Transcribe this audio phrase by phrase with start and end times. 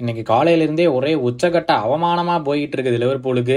[0.00, 3.56] இன்னைக்கு காலையிலேருந்தே ஒரே உச்சகட்ட அவமானமா போயிட்டு இருக்குது லிவர்பூலுக்கு.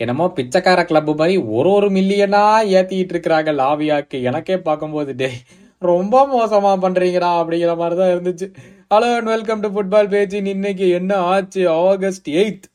[0.00, 2.42] என்னமோ பிச்சைக்கார கிளப் மாதிரி ஒரு ஒரு மில்லியனா
[2.76, 4.18] ஏத்திட்டு இருக்கிறாங்க லாவியாக்கு.
[4.28, 5.28] எனக்கே பார்க்கும்போது டே
[5.78, 8.46] ரொம்ப மோசமா பண்றீங்கடா அப்படிங்கிற மாதிரி தான் இருந்துச்சு.
[8.94, 11.64] Hello and welcome to football பேஜின் இன்னைக்கு என்ன ஆச்சு?
[11.70, 12.68] ஆகஸ்ட் எயித்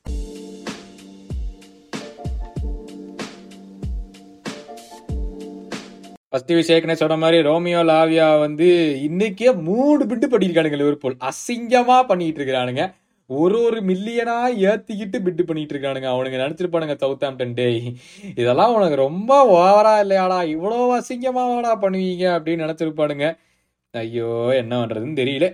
[6.28, 8.68] ஃபர்ஸ்ட் விஷயம் சொன்ன மாதிரி ரோமியோ லாவியா வந்து
[9.08, 11.18] இன்னைக்கே மூணு பிட்டு பண்ணியிருக்கானுங்க லிவர்பூல்.
[11.30, 12.84] அசிங்கமா பண்ணிட்டு இருக்கிறானுங்க.
[13.30, 14.34] ஒரு ஒரு மில்லியனா
[14.68, 16.08] ஏத்திக்கிட்டு பிட்டு பண்ணிட்டு இருக்கானுங்க.
[16.14, 17.66] அவனுங்க நினைச்சிருப்பானுங்க சவுத் ஆம்டன் டே
[18.40, 20.38] இதெல்லாம் உனக்கு ரொம்ப ஓவரா இல்லையாடா?
[20.54, 22.24] இவ்வளோ அசிங்கமாவாடா பண்ணுவீங்க?
[22.36, 23.28] அப்படின்னு நினைச்சிருப்பானுங்க.
[23.94, 24.28] ஐயோ
[24.60, 25.46] என்ன பண்ணுறதுன்னு தெரியல.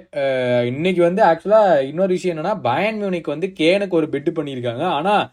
[0.71, 4.85] இன்னைக்கு வந்து ஆக்சுவலாக இன்னொரு விஷயம் என்னன்னா பயன் மியூனிக் வந்து கேனுக்கு ஒரு பிட்டு பண்ணியிருக்காங்க.
[4.99, 5.25] ஆனால்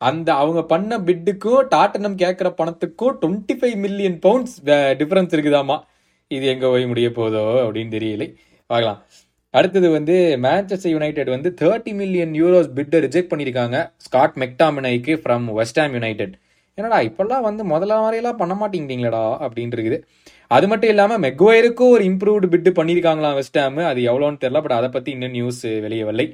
[0.00, 4.56] அந்த அவங்க பண்ண பிட்டுக்கும் டாட்டனம் கேட்குற பணத்துக்கும் twenty five million pounds
[5.00, 5.78] difference இருக்குதாமா
[6.36, 8.28] இது எங்கே போய் முடிய போதோ அப்படின்னு தெரியலை.
[8.70, 9.00] பார்க்கலாம்.
[9.58, 10.14] அடுத்தது வந்து
[10.46, 13.76] மேன்செஸ்டர் யுனைடெட் வந்து தேர்ட்டி மில்லியன் யூரோஸ் பிட்டை ரிஜெக்ட் பண்ணியிருக்காங்க.
[14.06, 16.34] ஸ்காட் மெக்டாமினைக்கு ஃப்ரம் வெஸ்டாம் யுனைடெட்
[16.78, 19.96] என்னடா இப்பெல்லாம் வந்து முதல்ல மாதிரியெல்லாம் பண்ண மாட்டேங்கிறீங்களடா அப்படின்னு இருக்குது.
[20.56, 25.10] அது மட்டும் இல்லாமல் மெக்வயருக்கும் ஒரு இம்ப்ரூவ்டு பிட்டு பண்ணியிருக்காங்களாம் வெஸ்டாம் அது எவ்வளோன்னு தெரியல பட் அதை பற்றி
[25.16, 26.26] இன்னும் நியூஸ் வெளியே வரலை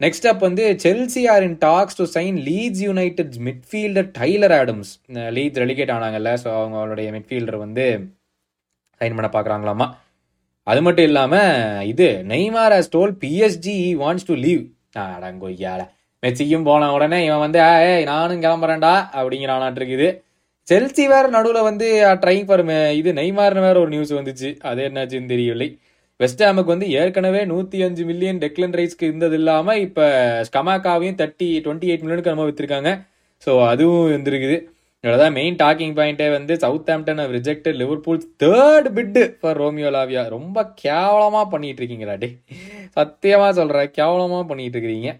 [0.00, 4.90] நெக்ஸ்ட் அப் வந்து Chelsea are in talks to sign Leeds United midfielder Tyler Adams
[5.36, 7.86] Leeds relegate ஆனாங்கல்ல so அவங்களுடைய மிட்ஃபீல்டர் வந்து
[9.00, 9.86] சைன் பண்ண பார்க்குறாங்களாமா?
[10.66, 14.62] அது மட்டும் இல்லாமல் இது Neymar has told PSG wants to leave
[15.16, 15.82] அடங்கொய்யால
[16.22, 17.58] மெச்சிக்கும் போன உடனே இவன் வந்து
[17.88, 20.08] ஏ நானும் கிளம்புறேன்டா அப்படிங்கிறான் இருக்குது.
[20.68, 21.88] செல்சி வேற நடுவில் வந்து
[22.22, 22.62] ட்ரை ஃபார்
[23.00, 24.48] இது நெய்மார்னு வேற ஒரு நியூஸ் வந்துச்சு.
[24.68, 25.68] அது என்னாச்சுன்னு தெரியவில்லை.
[26.20, 30.04] வெஸ்டாமுக்கு வந்து ஏற்கனவே நூற்றி அஞ்சு மில்லியன் டெக்லன் ரைஸ்க்கு இருந்தது இல்லாமல் இப்போ
[30.48, 32.92] ஸ்கமாக்காவையும் தேர்ட்டி டுவெண்ட்டி எயிட் மில்லியனுக்கு நம்ம விற்றுருக்காங்க
[33.42, 34.56] ஸோ அதுவும் வந்துருக்குது
[35.06, 36.58] இவ்வளோதான் மெயின் டாக்கிங் பாயிண்டே வந்து
[36.94, 42.28] Southampton reject Liverpool third bid for Romeo Lavia ரொம்ப கேவலமாக பண்ணிட்டு இருக்கீங்களா டே
[42.92, 45.12] சத்தியமாக சொல்கிறேன் கேவலமாக பண்ணிட்டு இருக்கிறீங்க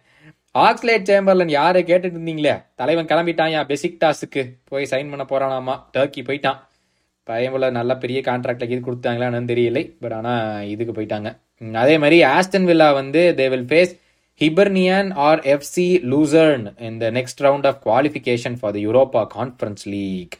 [0.55, 6.59] ஆக்ஸ்லேட் சேம்பர்லன் யாரை கேட்டுட்டு இருந்தீங்களே தலைவன் கிளம்பிட்டான் பெசிக் டாஸுக்கு போய் சைன் பண்ண போகிறானாமா டர்க்கி போயிட்டான்.
[7.25, 9.83] பையன் நல்ல பெரிய கான்ட்ராக்டில் இது கொடுத்தாங்களான்னு தெரியலை.
[10.03, 11.29] பட் ஆனால் இதுக்கு போயிட்டாங்க.
[11.83, 13.93] அதே மாதிரி ஆஸ்டன் வில்லா வந்து they will face
[14.41, 20.35] Hibernian or FC Lucerne in the next round of qualification for the Europa Conference League.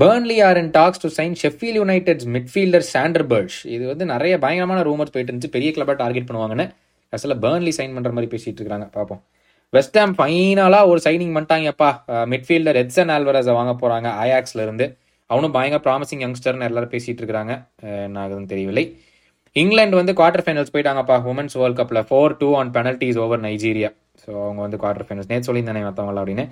[0.00, 3.56] Burnley are in talks to sign Sheffield United's midfielder Sander Burch.
[3.74, 5.52] இது வந்து நிறைய பயங்கரமான rumours போயிட்டு இருந்துச்சு.
[5.56, 6.66] பெரிய கிளப்பாக target பண்ணுவாங்கன்னு.
[7.12, 8.88] கடைசியில் Burnley sign பண்ணுற மாதிரி பேசிட்டு இருக்காங்க.
[8.96, 9.22] பார்ப்போம்.
[9.76, 11.90] வெஸ்ட் ஹாம் ஃபைனலாக ஒரு சைனிங் பண்ணிட்டாங்கப்பா.
[12.32, 14.86] மிட்ஃபீல்டர் எட்சன் ஆல்வரஸை வாங்க போகிறாங்க அயாக்ஸ்ல இருந்து.
[15.32, 17.54] அவனும் பயங்கர ப்ராமிசிங் யங்ஸ்டர்னு எல்லாரும் பேசிட்டு இருக்கிறாங்க
[18.08, 18.84] என்ன ஆகுதுன்னு தெரியவில்லை.
[19.62, 23.90] இங்கிலாந்து வந்து குவார்டர் ஃபைனல்ஸ் போயிட்டாங்கப்பா உமன்ஸ் வேர்ல்ட் கப்பில் four two on penalties over Nigeria
[24.22, 26.46] so அவங்க வந்து குவார்டர் ஃபைனல்ஸ் நேற்று சொல்லியிருந்தேன் மற்றவங்கள அப்படின்னு.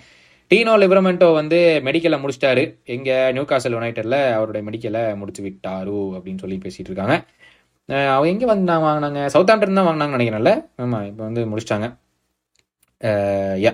[0.51, 2.65] டீனோ லிபரமெண்டோ வந்து மெடிக்கலை முடிச்சிட்டாரு.
[2.95, 7.17] எங்க நியூ காசல் யுனைடெட்ல அவருடைய மெடிக்கலை முடிச்சு விட்டாரு அப்படின்னு சொல்லி பேசிட்டு இருக்காங்க.
[8.12, 9.23] அவங்க எங்கே வந்து நான் வாங்கினாங்க?
[9.34, 10.53] சவுத் ஆம்டன் தான் வாங்கினாங்கன்னு நினைக்கிறேன்ல.
[10.84, 11.89] ஆமாம் இப்போ வந்து முடிச்சிட்டாங்க.
[13.65, 13.73] யா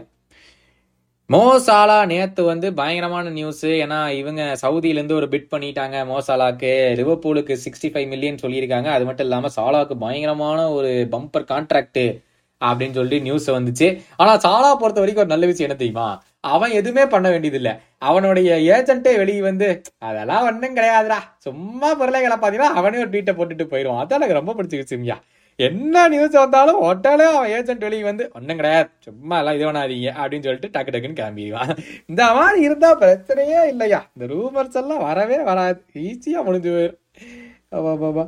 [1.32, 8.08] மோசாலா நேத்து வந்து பயங்கரமான நியூஸ் ஏன்னா இவங்க சவுதியிலேருந்து ஒரு பிட் பண்ணிட்டாங்க மோசாலாக்கு லிவர்பூலுக்கு சிக்ஸ்டி ஃபைவ்
[8.12, 8.88] மில்லியன் சொல்லியிருக்காங்க.
[8.96, 12.02] அது மட்டும் இல்லாமல் சாலாவுக்கு பயங்கரமான ஒரு பம்பர் கான்ட்ராக்ட்
[12.60, 13.88] அப்படின்னு சொல்லி நியூஸ் வந்துச்சு.
[14.16, 16.08] ஆனால் சாலா பொறுத்த வரைக்கும் ஒரு நல்ல விஷயம் என்ன தெரியுமா?
[16.54, 17.74] அவன் எதுவுமே பண்ண வேண்டியதில்லை.
[18.10, 19.68] அவனுடைய ஏஜென்ட்டே வெளியே வந்து
[20.08, 21.20] அதெல்லாம் ஒன்றும் கிடையாதுடா.
[21.46, 24.02] சும்மா பொருளைகளை பார்த்தீங்கன்னா அவனே ஒரு ட்வீட்டை போட்டுட்டு போயிடுவான்.
[24.02, 24.80] அதான் எனக்கு ரொம்ப பிடிச்சி
[25.56, 28.88] என்ன நியூஸ் வந்தாலும் ஒட்டாலே அவன் ஏஜென்ட் வெளியே வந்து ஒன்றும் கிடையாது.
[28.98, 30.10] சும்மா எல்லாம் இது பண்ணாதீங்க.
[30.22, 31.78] அப்படின்னு சொல்லிட்டு டக்கு டக்குன்னு கிளம்பிடுவான்.
[32.06, 34.10] இந்த மாதிரி இருந்தால் பிரச்சனையே இல்லையா?
[34.16, 35.82] இந்த ரூமர்ஸ் எல்லாம் வரவே வராது.
[35.94, 36.98] ஈஸியாக முடிஞ்சு போயிடும்
[38.00, 38.24] பாபா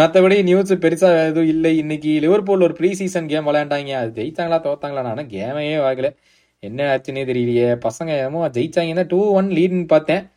[0.00, 1.78] மற்றபடி நியூஸ் பெருசாக எதுவும் இல்லை.
[1.78, 3.92] இன்னைக்கு லிவர்பூல் ஒரு ப்ரீ சீசன் கேம் விளையாண்டாங்க.
[3.92, 5.02] அது ஜெயிச்சாங்களா தோத்தாங்களா?
[5.02, 6.16] நான் கேமையே ஆகல
[6.60, 7.68] என்ன ஆச்சுன்னே தெரியலையே.
[7.86, 10.30] பசங்க ஏமோ ஜெயிச்சாங்கன்னா டூ ஒன் லீடுன்னு பார்த்தேன்.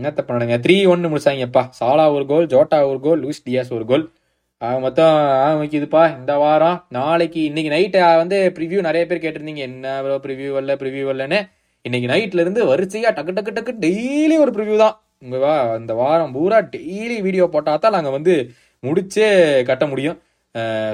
[0.00, 1.62] என்னத்த பண்ணுங்க த்ரீ ஒன்னு முடிச்சாங்கப்பா.
[1.80, 4.10] சாலா ஒரு கோல் ஜோட்டா ஒரு கோல் லூஸ் டியாஸ் ஒரு கோல்
[4.64, 5.14] ஆக மொத்தம்
[5.46, 9.62] ஆரம்பிக்குதுப்பா இந்த வாரம் நாளைக்கு இன்னைக்கு நைட்டு வந்து ப்ரிவியூ நிறைய பேர் கேட்டிருந்தீங்க.
[9.70, 11.40] என்ன ப்ரோ ப்ரிவியூ வரல ப்ரிவியூ வரலன்னு.
[11.86, 14.94] இன்னைக்கு நைட்ல இருந்து வரிசையா டக்கு டக்கு டக்கு டெய்லி ஒரு ப்ரிவ்யூ தான்.
[15.24, 18.34] உங்கவா இந்த வாரம் பூரா டெய்லி வீடியோ போட்டால் தான் நாங்கள் வந்து
[18.82, 19.26] முடிச்சே
[19.70, 20.16] கட்ட முடியும்.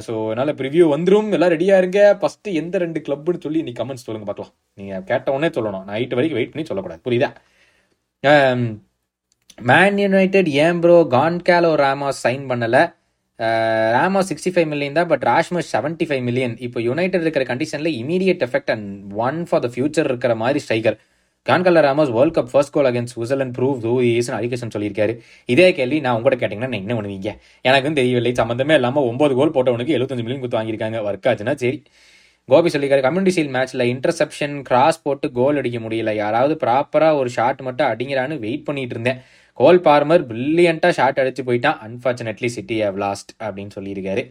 [0.06, 1.28] ஸோ அதனால ப்ரிவியூ வந்துரும்.
[1.36, 2.00] எல்லாம் ரெடியா இருங்க.
[2.22, 4.54] ஃபர்ஸ்ட் எந்த ரெண்டு கிளப்னு சொல்லி நீ கமெண்ட்ஸ் சொல்லுங்க பார்க்கலாம்.
[4.80, 5.84] நீங்கள் கேட்ட உடனே சொல்லணும்.
[5.92, 7.02] நைட்டு வரைக்கும் வெயிட் பண்ணி சொல்லக்கூடாது.
[7.06, 7.30] புரியுதா?
[9.70, 12.82] மேன் யுனைடெட் ஏன் ப்ரோ கான்காலோ ராமாஸ் சைன் பண்ணலை?
[13.94, 18.44] ரேமோ சிக்ஸ்டி ஃபைவ் மில்லியன் தான் but Rasmus seventy five million இப்போ யுனைடெட் இருக்கிற கண்டிஷனில் immediate
[18.46, 18.88] effect and
[19.26, 20.98] one for the future இருக்கிற மாதிரி striker
[21.46, 25.14] Goncalo Ramos world cup first goal against Switzerland prove to ஈஸ்னு allegation சொல்லியிருக்காரு
[25.54, 27.30] இதே கேள்வி நான் உங்கள்கிட்ட கேட்டிங்கன்னா நான் என்ன பண்ணுவீங்க?
[27.68, 28.32] எனக்கும் தெரியவில்லை.
[28.40, 31.00] சம்மந்தமே இல்லாமல் ஒம்பது கோல் போட்டவனுக்கு எழுபத்தஞ்சு மில்லியன் கொடுத்து வாங்கியிருக்காங்க.
[31.08, 31.78] ஒர்க் ஆச்சுன்னா சரி.
[32.48, 36.12] கோபி சொல்லியிருக்காரு கம்யூனிட்டி சீல் மேட்ச்சில் இன்டர்செப்ஷன் கிராஸ் போட்டு கோல் அடிக்க முடியல.
[36.22, 39.20] யாராவது ப்ராப்பராக ஒரு ஷாட் மட்டும் அடிங்கிறான்னு வெயிட் பண்ணிட்டு இருந்தேன்.
[39.60, 41.78] கோல் பார்மர் பிரில்லியண்டாக ஷாட் அடிச்சு போயிட்டான்.
[41.86, 44.22] அன்ஃபார்ச்சுனேட்லி சிட்டி ஹவ் லாஸ்ட் அப்படின்னு சொல்லியிருக்காரு.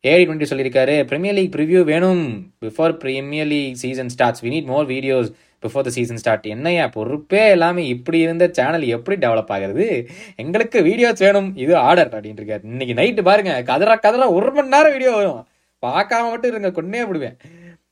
[0.00, 0.94] ஏடி டுவெண்ட்டி சொல்லியிருக்காரு.
[1.10, 2.22] பிரீமியர் லீக் ப்ரிவ்யூ வேணும்.
[2.64, 5.30] Before Premier League season starts we need more videos
[5.64, 9.86] before the season start என்னையா பொறுப்பே எல்லாமே இப்படி இருந்த சேனல் எப்படி டெவலப் ஆகுறது?
[10.36, 11.48] எங்களுக்கு வீடியோஸ் வேணும்.
[11.64, 13.52] இது ஆர்டர் அப்படின்னு இருக்காரு இன்னைக்கு நைட்டு பாருங்க.
[13.70, 15.40] கதறா கதரா ஒரு மணி நேரம் வீடியோ வரும்.
[15.86, 16.70] பார்க்காம மட்டும் இருங்க.
[16.70, 17.36] கொண்டே விடுவேன்.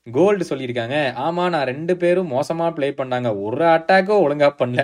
[0.06, 0.96] கோல்டு சொல்லியிருக்காங்க.
[1.24, 3.28] ஆமா நான் ரெண்டு பேரும் மோசமா ப்ளே பண்ணாங்க.
[3.46, 4.82] ஒரு அட்டாக்கும் ஒழுங்கா பண்ணல.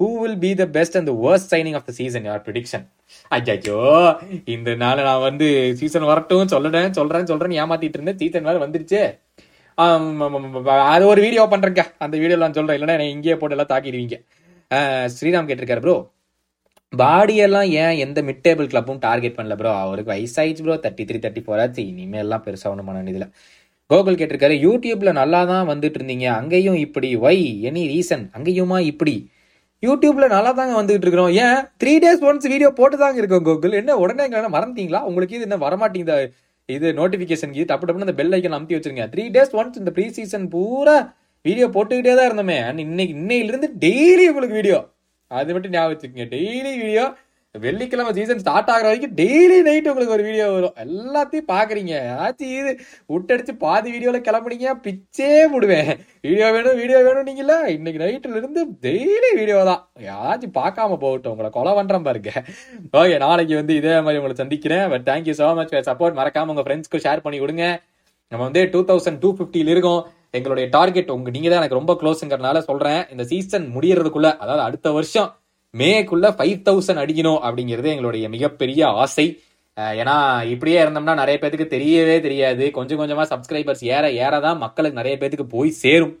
[0.00, 2.84] Who will be the best and worst signing of the season யார் ப்ரிடிக்ஷன்
[3.36, 3.78] ஐயோ
[4.56, 5.46] இந்த நாள் நான் வந்து
[5.80, 8.20] சீசன் வரட்டும் சொல்லுறேன் சொல்றேன் சொல்றேன் ஏமாத்திட்டு இருந்தேன்.
[8.22, 9.00] சீசன் வேறு வந்துருச்சு.
[10.92, 12.76] அது ஒரு வீடியோ பண்ணுறேங்க அந்த வீடியோ நான் சொல்றேன்.
[12.78, 14.16] இல்லைன்னா என்னை இங்கேயே போட்டு எல்லாம் தாக்கிடுவீங்க.
[15.16, 15.96] ஸ்ரீராம் கேட்டிருக்காரு ப்ரோ
[16.92, 21.42] பாடியெல்லாம் ஏன் எந்த மிட் டேபிள் கிளப்பும் டார்கெட் பண்ணல ப்ரோ அவருக்கு வயசாயிடுச்சு bro thirty three thirty
[21.46, 21.82] four ஆச்சு.
[21.92, 23.28] இனிமேல் எல்லாம் பெருசாக ஒன்றும் பண்ண வேண்டியதில்ல.
[23.90, 27.10] கோகுல் கேட்டிருக்காரு யூடியூப்ல நல்லா தான் வந்துட்டு இருந்தீங்க அங்கேயும் இப்படி.
[27.22, 27.36] வை
[27.68, 29.14] எனி ரீசன் அங்கேயுமா இப்படி?
[29.82, 31.60] யூடியூப்ல நல்லா தாங்க வந்துட்டு இருக்கிறோம் ஏன்?
[31.80, 33.76] த்ரீ டேஸ் ஒன்ஸ் வீடியோ போட்டு தாங்க இருக்கோம் கோகுல்.
[33.80, 36.16] என்ன உடனே எங்க மறந்தீங்களா உங்களுக்கு இது என்ன வரமாட்டீங்க
[36.68, 39.06] இது நோட்டிபிகேஷன் இது டப்பு டப்புன்னு அந்த பெல் ஐக்கன் அமுத்தி வச்சிருங்க.
[39.14, 40.96] த்ரீ டேஸ் ஒன்ஸ் இந்த ப்ரீ சீசன் பூரா
[41.44, 42.58] வீடியோ போட்டுக்கிட்டே தான் இருந்தோமே.
[42.68, 44.80] and இன்னைக்கு இன்னையிலிருந்து டெய்லி உங்களுக்கு வீடியோ
[45.30, 46.26] அது மட்டும் ஞாபகம் வச்சுக்கோங்க.
[46.36, 47.06] டெய்லி வீடியோ
[47.64, 50.74] வெள்ளிக்கிழமை சீசன் ஸ்டார்ட் ஆகுற வரைக்கும் டெய்லி நைட் உங்களுக்கு ஒரு வீடியோ வரும்.
[50.84, 51.92] எல்லாத்தையும் பாக்குறீங்க.
[52.12, 52.70] ஏதாச்சும் இது
[53.14, 55.90] விட்டடிச்சு பாதி வீடியோல கிளம்புனீங்க பிச்சே போடுவேன்
[56.28, 59.82] வீடியோ வேணும் வீடியோ வேணும் நீங்கள இன்னைக்கு நைட்ல இருந்து டெய்லி வீடியோ தான்.
[60.10, 61.34] யாராச்சும் பார்க்காம போகட்டும்.
[61.34, 62.32] உங்களை கொலை பண்றேன் பாருங்க.
[63.00, 64.86] ஓகே நாளைக்கு வந்து இதே மாதிரி உங்களை சந்திக்கிறேன்.
[64.94, 67.66] But thank you so much support மறக்காம உங்க ஃப்ரெண்ட்ஸ்க்கு ஷேர் பண்ணி கொடுங்க.
[68.32, 70.00] நம்ம வந்து டூ தௌசண்ட் டூ ஃபிஃப்டியில் இருக்கோம்.
[70.38, 72.98] எங்களுடைய டார்கெட் உங்க நீங்க தான் எனக்கு ரொம்ப க்ளோஸுங்கிறனால சொல்றேன்.
[73.12, 75.28] இந்த சீசன் முடியறதுக்குள்ள அதாவது அடுத்த வருஷம்
[75.74, 79.26] மேக்குள்ள ஃபைவ் தௌசண்ட் அடிக்கணும் அப்படிங்கிறது எங்களுடைய மிகப்பெரிய ஆசை.
[80.00, 80.14] ஏன்னா
[80.52, 82.64] இப்படியே இருந்தோம்னா நிறைய பேத்துக்கு தெரியவே தெரியாது.
[82.76, 86.14] கொஞ்சம் கொஞ்சமா சப்ஸ்கிரைபர்ஸ் ஏற ஏற தான் மக்களுக்கு நிறைய பேத்துக்கு போய் சேரும்.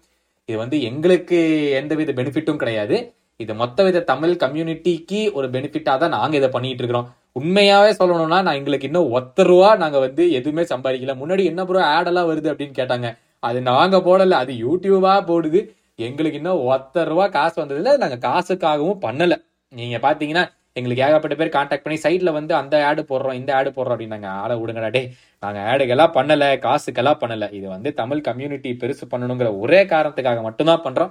[0.48, 1.38] இது வந்து எங்களுக்கு
[1.80, 2.98] எந்த வித பெனிஃபிட்டும் கிடையாது.
[3.40, 7.08] இது மொத்த வித தமிழ் கம்யூனிட்டிக்கு ஒரு பெனிஃபிட்டா தான் நாங்க இதை பண்ணிட்டு இருக்கிறோம்.
[7.40, 11.14] உண்மையாவே சொல்லணும்னா நான் எங்களுக்கு இன்னும் ஒத்த ரூபா நாங்க வந்து எதுவுமே சம்பாதிக்கல.
[11.22, 13.08] முன்னாடி என்ன ப்ரோ ஆடெல்லாம் வருது அப்படின்னு கேட்டாங்க.
[13.48, 15.60] அது நாங்க போடல அது யூடியூபா போடுது.
[16.06, 19.36] எங்களுக்கு இன்னும் ஒத்த ரூபா காசு வந்ததில்லை நாங்கள் காசுக்காகவும் பண்ணலை.
[19.72, 20.44] நீங்கள் பார்த்தீங்கன்னா
[20.78, 24.28] எங்களுக்கு ஏகப்பட்ட பேர் காண்டாக்ட் பண்ணி சைட்டில் வந்து அந்த ஆடு போடுறோம் இந்த ஆடு போடுறோம் அப்படின்னாங்க.
[24.42, 25.02] ஆளை விடுங்கடா டே
[25.44, 27.48] நாங்கள் ஆடுகெல்லாம் பண்ணலை காசுக்கெல்லாம் பண்ணலை.
[27.58, 31.10] இது வந்து தமிழ் கம்யூனிட்டி பெருசு பண்ணணுங்கிற ஒரே காரணத்துக்காக மட்டும்தான் பண்ணுறோம்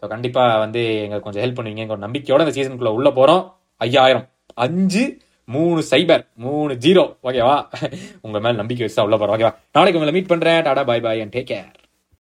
[0.00, 3.44] ஸோ கண்டிப்பாக வந்து எங்களுக்கு கொஞ்சம் ஹெல்ப் பண்ணுவீங்க ஒரு நம்பிக்கையோட இந்த சீசனுக்குள்ள உள்ள போகிறோம்
[3.80, 4.26] ஐயாயிரம்.
[4.66, 5.04] அஞ்சு
[5.48, 7.56] மூணு சைபர் மூணு ஜீரோ ஓகேவா
[8.26, 9.36] உங்க மேல நம்பிக்கை வச்சு தான் உள்ள போறோம்.
[9.36, 10.60] ஓகேவா நாளைக்கு உங்களை மீட் பண்றேன்.
[10.68, 11.72] Tata bye bye and take care